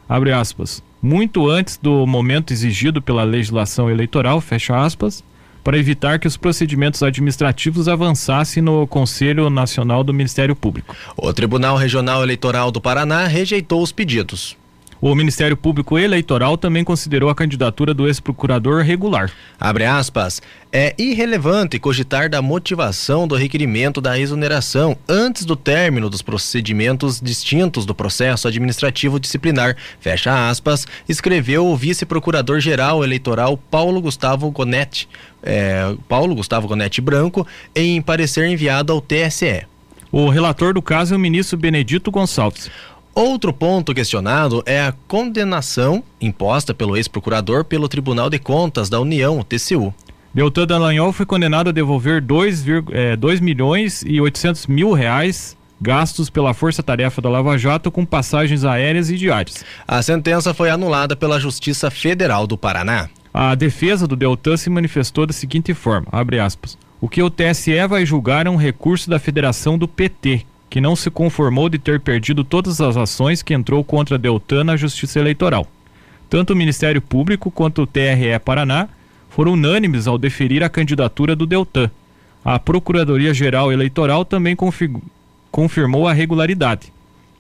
abre 0.08 0.32
aspas, 0.32 0.84
muito 1.02 1.50
antes 1.50 1.78
do 1.78 2.06
momento 2.08 2.52
exigido 2.52 3.02
pela 3.02 3.24
legislação 3.24 3.90
eleitoral, 3.90 4.42
fecha 4.42 4.76
aspas, 4.76 5.24
para 5.64 5.78
evitar 5.78 6.20
que 6.20 6.28
os 6.28 6.38
procedimentos 6.38 7.02
administrativos 7.02 7.88
avançassem 7.88 8.62
no 8.62 8.86
Conselho 8.86 9.50
Nacional 9.50 10.04
do 10.04 10.14
Ministério 10.14 10.56
Público. 10.56 10.96
O 11.18 11.34
Tribunal 11.34 11.76
Regional 11.76 12.22
Eleitoral 12.22 12.72
do 12.72 12.80
Paraná 12.80 13.26
rejeitou 13.26 13.82
os 13.82 13.92
pedidos. 13.92 14.56
O 15.02 15.14
Ministério 15.14 15.58
Público 15.58 16.00
Eleitoral 16.00 16.58
também 16.58 16.84
considerou 16.84 17.30
a 17.30 17.36
candidatura 17.36 17.94
do 17.94 18.08
ex-procurador 18.08 18.82
regular. 18.82 19.30
Abre 19.60 19.86
aspas. 19.86 20.42
É 20.72 20.96
irrelevante 20.98 21.78
cogitar 21.78 22.30
da 22.30 22.42
motivação 22.42 23.28
do 23.28 23.36
requerimento 23.36 24.00
da 24.00 24.18
exoneração 24.18 24.98
antes 25.08 25.46
do 25.46 25.56
término 25.56 26.10
dos 26.10 26.22
procedimentos 26.22 27.20
distintos 27.20 27.86
do 27.86 27.94
processo 27.94 28.48
administrativo 28.48 29.20
disciplinar. 29.20 29.76
Fecha 30.00 30.50
aspas. 30.50 30.88
Escreveu 31.08 31.68
o 31.68 31.76
vice-procurador-geral 31.76 33.04
eleitoral 33.04 33.58
Paulo 33.58 34.02
Gustavo 34.02 34.50
Gonetti, 34.50 35.10
é, 35.44 35.94
Paulo 36.08 36.36
Gustavo 36.36 36.68
Gonetti 36.68 37.02
Branco, 37.02 37.46
em 37.76 38.02
parecer 38.02 38.48
enviado 38.48 38.94
ao 38.94 39.02
TSE. 39.02 39.66
O 40.12 40.30
relator 40.30 40.74
do 40.74 40.82
caso 40.82 41.14
é 41.14 41.18
o 41.18 41.20
ministro 41.20 41.58
Benedito 41.58 42.10
Gonçalves. 42.10 42.72
Outro 43.16 43.54
ponto 43.54 43.94
questionado 43.94 44.62
é 44.66 44.82
a 44.82 44.94
condenação 45.08 46.04
imposta 46.20 46.74
pelo 46.74 46.98
ex-procurador 46.98 47.64
pelo 47.64 47.88
Tribunal 47.88 48.30
de 48.30 48.38
Contas 48.38 48.90
da 48.90 49.00
União, 49.00 49.42
TCU. 49.42 49.94
Deltan 50.34 50.68
Dallagnol 50.68 51.14
foi 51.14 51.26
condenado 51.26 51.70
a 51.70 51.72
devolver 51.72 52.22
2, 52.22 52.66
é, 52.92 53.16
2 53.16 53.40
milhões 53.40 54.04
e 54.06 54.20
800 54.20 54.68
mil 54.68 54.92
reais 54.92 55.56
gastos 55.80 56.30
pela 56.30 56.54
Força 56.54 56.84
Tarefa 56.84 57.22
da 57.22 57.30
Lava 57.30 57.58
Jato 57.58 57.90
com 57.90 58.06
passagens 58.06 58.66
aéreas 58.66 59.10
e 59.10 59.16
diárias. 59.16 59.64
A 59.88 60.02
sentença 60.02 60.54
foi 60.54 60.70
anulada 60.70 61.16
pela 61.16 61.40
Justiça 61.40 61.90
Federal 61.90 62.46
do 62.46 62.58
Paraná. 62.58 63.08
A 63.34 63.56
defesa 63.56 64.06
do 64.06 64.18
Deltan 64.18 64.58
se 64.58 64.70
manifestou 64.70 65.26
da 65.26 65.32
seguinte 65.32 65.74
forma, 65.74 66.08
abre 66.12 66.38
aspas, 66.38 66.78
o 67.00 67.08
que 67.08 67.24
o 67.24 67.30
TSE 67.30 67.88
vai 67.88 68.06
julgar 68.06 68.46
é 68.46 68.50
um 68.50 68.56
recurso 68.58 69.10
da 69.10 69.20
Federação 69.20 69.78
do 69.78 69.88
PT, 69.88 70.46
que 70.70 70.82
não 70.82 70.96
se 70.96 71.10
conformou 71.10 71.70
de 71.70 71.78
ter 71.78 72.00
perdido 72.00 72.44
todas 72.44 72.82
as 72.82 72.98
ações 72.98 73.42
que 73.42 73.54
entrou 73.54 73.84
contra 73.84 74.18
Deltan 74.18 74.64
na 74.64 74.76
Justiça 74.76 75.20
Eleitoral. 75.20 75.68
Tanto 76.30 76.54
o 76.54 76.56
Ministério 76.56 77.02
Público 77.02 77.52
quanto 77.52 77.84
o 77.84 77.88
TRE 77.88 78.38
Paraná 78.44 78.90
foram 79.30 79.54
unânimes 79.54 80.08
ao 80.08 80.18
deferir 80.18 80.64
a 80.64 80.70
candidatura 80.70 81.36
do 81.36 81.46
Deltan. 81.46 81.90
A 82.44 82.60
Procuradoria-Geral 82.60 83.72
Eleitoral 83.72 84.26
também 84.26 84.56
confirmou 85.52 86.08
a 86.08 86.14
regularidade. 86.14 86.92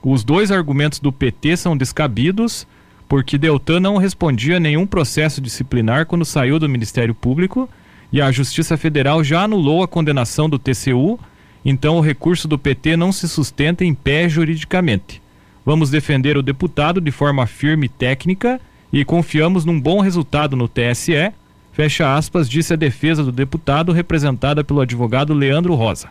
Os 0.03 0.23
dois 0.23 0.51
argumentos 0.51 0.99
do 0.99 1.11
PT 1.11 1.57
são 1.57 1.75
descabidos 1.75 2.67
porque 3.07 3.37
Deltan 3.37 3.79
não 3.79 3.97
respondia 3.97 4.57
a 4.57 4.59
nenhum 4.59 4.85
processo 4.85 5.41
disciplinar 5.41 6.05
quando 6.05 6.25
saiu 6.25 6.59
do 6.59 6.69
Ministério 6.69 7.13
Público 7.13 7.69
e 8.11 8.21
a 8.21 8.31
Justiça 8.31 8.77
Federal 8.77 9.23
já 9.23 9.43
anulou 9.43 9.83
a 9.83 9.87
condenação 9.87 10.49
do 10.49 10.59
TCU 10.59 11.19
então 11.65 11.97
o 11.97 12.01
recurso 12.01 12.47
do 12.47 12.59
PT 12.59 12.95
não 12.95 13.11
se 13.11 13.27
sustenta 13.27 13.83
em 13.83 13.93
pé 13.93 14.29
juridicamente. 14.29 15.21
Vamos 15.65 15.89
defender 15.89 16.37
o 16.37 16.43
deputado 16.43 17.01
de 17.01 17.09
forma 17.09 17.47
firme 17.47 17.87
e 17.87 17.89
técnica 17.89 18.61
e 18.93 19.03
confiamos 19.03 19.65
num 19.65 19.81
bom 19.81 19.99
resultado 19.99 20.55
no 20.55 20.67
TSE, 20.67 21.33
fecha 21.73 22.15
aspas, 22.15 22.47
disse 22.47 22.73
a 22.73 22.77
defesa 22.77 23.23
do 23.23 23.31
deputado 23.31 23.91
representada 23.91 24.63
pelo 24.63 24.79
advogado 24.79 25.33
Leandro 25.33 25.73
Rosa. 25.73 26.09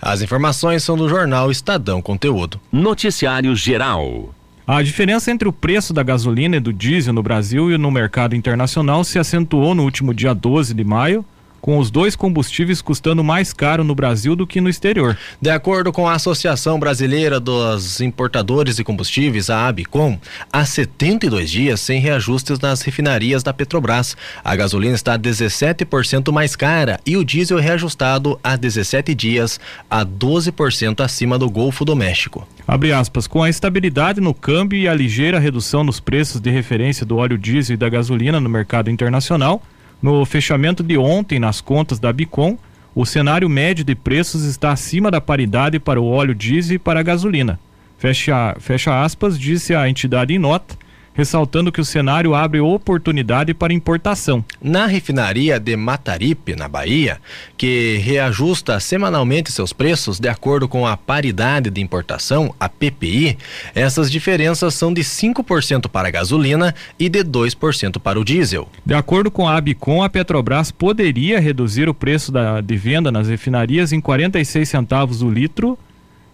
As 0.00 0.22
informações 0.22 0.82
são 0.82 0.96
do 0.96 1.08
jornal 1.08 1.50
Estadão 1.50 2.00
Conteúdo. 2.00 2.58
Noticiário 2.72 3.54
Geral. 3.54 4.34
A 4.66 4.82
diferença 4.82 5.30
entre 5.30 5.46
o 5.46 5.52
preço 5.52 5.92
da 5.92 6.02
gasolina 6.02 6.56
e 6.56 6.60
do 6.60 6.72
diesel 6.72 7.12
no 7.12 7.22
Brasil 7.22 7.70
e 7.70 7.76
no 7.76 7.90
mercado 7.90 8.34
internacional 8.34 9.04
se 9.04 9.18
acentuou 9.18 9.74
no 9.74 9.84
último 9.84 10.14
dia 10.14 10.34
12 10.34 10.72
de 10.72 10.82
maio, 10.82 11.22
com 11.64 11.78
os 11.78 11.90
dois 11.90 12.14
combustíveis 12.14 12.82
custando 12.82 13.24
mais 13.24 13.50
caro 13.54 13.82
no 13.82 13.94
Brasil 13.94 14.36
do 14.36 14.46
que 14.46 14.60
no 14.60 14.68
exterior. 14.68 15.16
De 15.40 15.48
acordo 15.48 15.90
com 15.94 16.06
a 16.06 16.12
Associação 16.12 16.78
Brasileira 16.78 17.40
dos 17.40 18.02
Importadores 18.02 18.76
de 18.76 18.84
Combustíveis, 18.84 19.48
a 19.48 19.66
ABICOM, 19.66 20.18
há 20.52 20.66
72 20.66 21.50
dias 21.50 21.80
sem 21.80 21.98
reajustes 22.00 22.60
nas 22.60 22.82
refinarias 22.82 23.42
da 23.42 23.54
Petrobras. 23.54 24.14
A 24.44 24.54
gasolina 24.54 24.94
está 24.94 25.18
17% 25.18 26.30
mais 26.30 26.54
cara 26.54 27.00
e 27.06 27.16
o 27.16 27.24
diesel 27.24 27.58
reajustado 27.58 28.38
há 28.44 28.56
17 28.56 29.14
dias 29.14 29.58
a 29.88 30.04
12% 30.04 31.02
acima 31.02 31.38
do 31.38 31.48
Golfo 31.48 31.82
do 31.82 31.96
México. 31.96 32.46
Abre 32.68 32.92
aspas, 32.92 33.26
com 33.26 33.42
a 33.42 33.48
estabilidade 33.48 34.20
no 34.20 34.34
câmbio 34.34 34.78
e 34.78 34.86
a 34.86 34.92
ligeira 34.92 35.38
redução 35.38 35.82
nos 35.82 35.98
preços 35.98 36.42
de 36.42 36.50
referência 36.50 37.06
do 37.06 37.16
óleo 37.16 37.38
diesel 37.38 37.72
e 37.72 37.78
da 37.78 37.88
gasolina 37.88 38.38
no 38.38 38.50
mercado 38.50 38.90
internacional, 38.90 39.62
no 40.04 40.22
fechamento 40.26 40.82
de 40.82 40.98
ontem, 40.98 41.38
nas 41.40 41.62
contas 41.62 41.98
da 41.98 42.12
Bicom, 42.12 42.58
o 42.94 43.06
cenário 43.06 43.48
médio 43.48 43.82
de 43.82 43.94
preços 43.94 44.44
está 44.44 44.70
acima 44.70 45.10
da 45.10 45.18
paridade 45.18 45.80
para 45.80 45.98
o 45.98 46.06
óleo 46.06 46.34
diesel 46.34 46.76
e 46.76 46.78
para 46.78 47.00
a 47.00 47.02
gasolina. 47.02 47.58
Fecha, 47.96 48.54
fecha 48.60 49.02
aspas, 49.02 49.38
disse 49.38 49.74
a 49.74 49.88
entidade 49.88 50.34
em 50.34 50.38
nota, 50.38 50.76
ressaltando 51.14 51.72
que 51.72 51.80
o 51.80 51.84
cenário 51.84 52.34
abre 52.34 52.60
oportunidade 52.60 53.54
para 53.54 53.72
importação. 53.72 54.44
Na 54.60 54.86
refinaria 54.86 55.58
de 55.58 55.76
Mataripe, 55.76 56.56
na 56.56 56.68
Bahia, 56.68 57.20
que 57.56 57.98
reajusta 57.98 58.78
semanalmente 58.80 59.50
seus 59.50 59.72
preços 59.72 60.18
de 60.18 60.28
acordo 60.28 60.68
com 60.68 60.86
a 60.86 60.96
paridade 60.96 61.70
de 61.70 61.80
importação, 61.80 62.54
a 62.58 62.68
PPI, 62.68 63.38
essas 63.74 64.10
diferenças 64.10 64.74
são 64.74 64.92
de 64.92 65.02
5% 65.02 65.88
para 65.88 66.08
a 66.08 66.10
gasolina 66.10 66.74
e 66.98 67.08
de 67.08 67.24
2% 67.24 68.00
para 68.00 68.18
o 68.18 68.24
diesel. 68.24 68.68
De 68.84 68.94
acordo 68.94 69.30
com 69.30 69.48
a 69.48 69.56
Abicom, 69.56 70.02
a 70.02 70.10
Petrobras 70.10 70.70
poderia 70.72 71.40
reduzir 71.40 71.88
o 71.88 71.94
preço 71.94 72.32
da, 72.32 72.60
de 72.60 72.76
venda 72.76 73.12
nas 73.12 73.28
refinarias 73.28 73.92
em 73.92 74.00
46 74.00 74.68
centavos 74.68 75.22
o 75.22 75.30
litro 75.30 75.78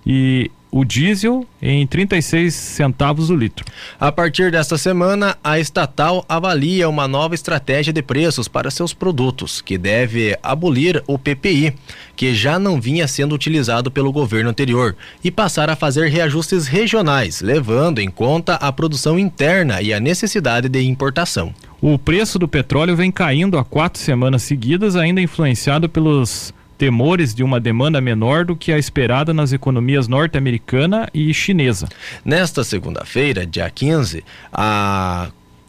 e 0.07 0.51
o 0.71 0.85
diesel 0.85 1.47
em 1.61 1.87
36 1.87 2.55
centavos 2.55 3.31
o 3.31 3.37
litro. 3.37 3.65
A 3.99 4.13
partir 4.13 4.51
desta 4.51 4.79
semana, 4.79 5.37
a 5.43 5.59
estatal 5.59 6.25
avalia 6.29 6.89
uma 6.89 7.09
nova 7.09 7.35
estratégia 7.35 7.93
de 7.93 8.03
preços 8.03 8.49
para 8.49 8.71
seus 8.71 8.95
produtos, 8.95 9.61
que 9.61 9.77
deve 9.77 10.39
abolir 10.43 11.03
o 11.07 11.19
PPI, 11.19 11.75
que 12.15 12.35
já 12.35 12.59
não 12.59 12.81
vinha 12.81 13.09
sendo 13.09 13.35
utilizado 13.35 13.91
pelo 13.91 14.13
governo 14.13 14.51
anterior, 14.51 14.97
e 15.23 15.31
passar 15.31 15.69
a 15.71 15.77
fazer 15.77 16.09
reajustes 16.09 16.67
regionais, 16.67 17.41
levando 17.41 17.99
em 17.99 18.11
conta 18.11 18.55
a 18.55 18.73
produção 18.73 19.19
interna 19.19 19.83
e 19.83 19.93
a 19.93 20.01
necessidade 20.01 20.69
de 20.69 20.83
importação. 20.87 21.53
O 21.81 21.99
preço 21.99 22.39
do 22.39 22.47
petróleo 22.47 22.95
vem 22.95 23.11
caindo 23.11 23.57
há 23.57 23.65
quatro 23.65 24.01
semanas 24.01 24.43
seguidas, 24.43 24.97
ainda 24.97 25.21
influenciado 25.21 25.89
pelos 25.89 26.53
temores 26.81 27.33
de 27.35 27.45
uma 27.45 27.61
demanda 27.61 28.01
menor 28.01 28.47
do 28.47 28.57
que 28.57 28.73
a 28.73 28.79
esperada 28.79 29.35
nas 29.35 29.53
economias 29.53 30.09
norte-americana 30.09 31.11
e 31.13 31.35
chinesa. 31.35 31.87
Nesta 32.25 32.65
segunda-feira, 32.65 33.45
dia 33.45 33.69
15, 33.69 34.25
a 34.51 35.29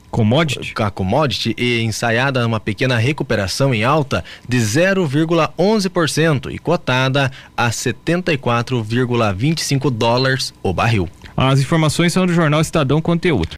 commodity. 0.10 0.74
A 0.78 0.90
commodity 0.90 1.54
e 1.58 1.82
ensaiada 1.82 2.48
uma 2.48 2.62
pequena 2.62 2.96
recuperação 2.96 3.74
em 3.74 3.84
alta 3.84 4.24
de 4.48 4.58
0,11% 4.58 6.50
e 6.50 6.58
cotada 6.58 7.30
a 7.58 7.70
74,25 7.70 9.92
dólares 9.92 10.54
o 10.64 10.72
barril. 10.72 11.10
As 11.36 11.60
informações 11.60 12.14
são 12.14 12.26
do 12.26 12.34
jornal 12.34 12.62
Estadão 12.62 13.02
Conteúdo. 13.02 13.50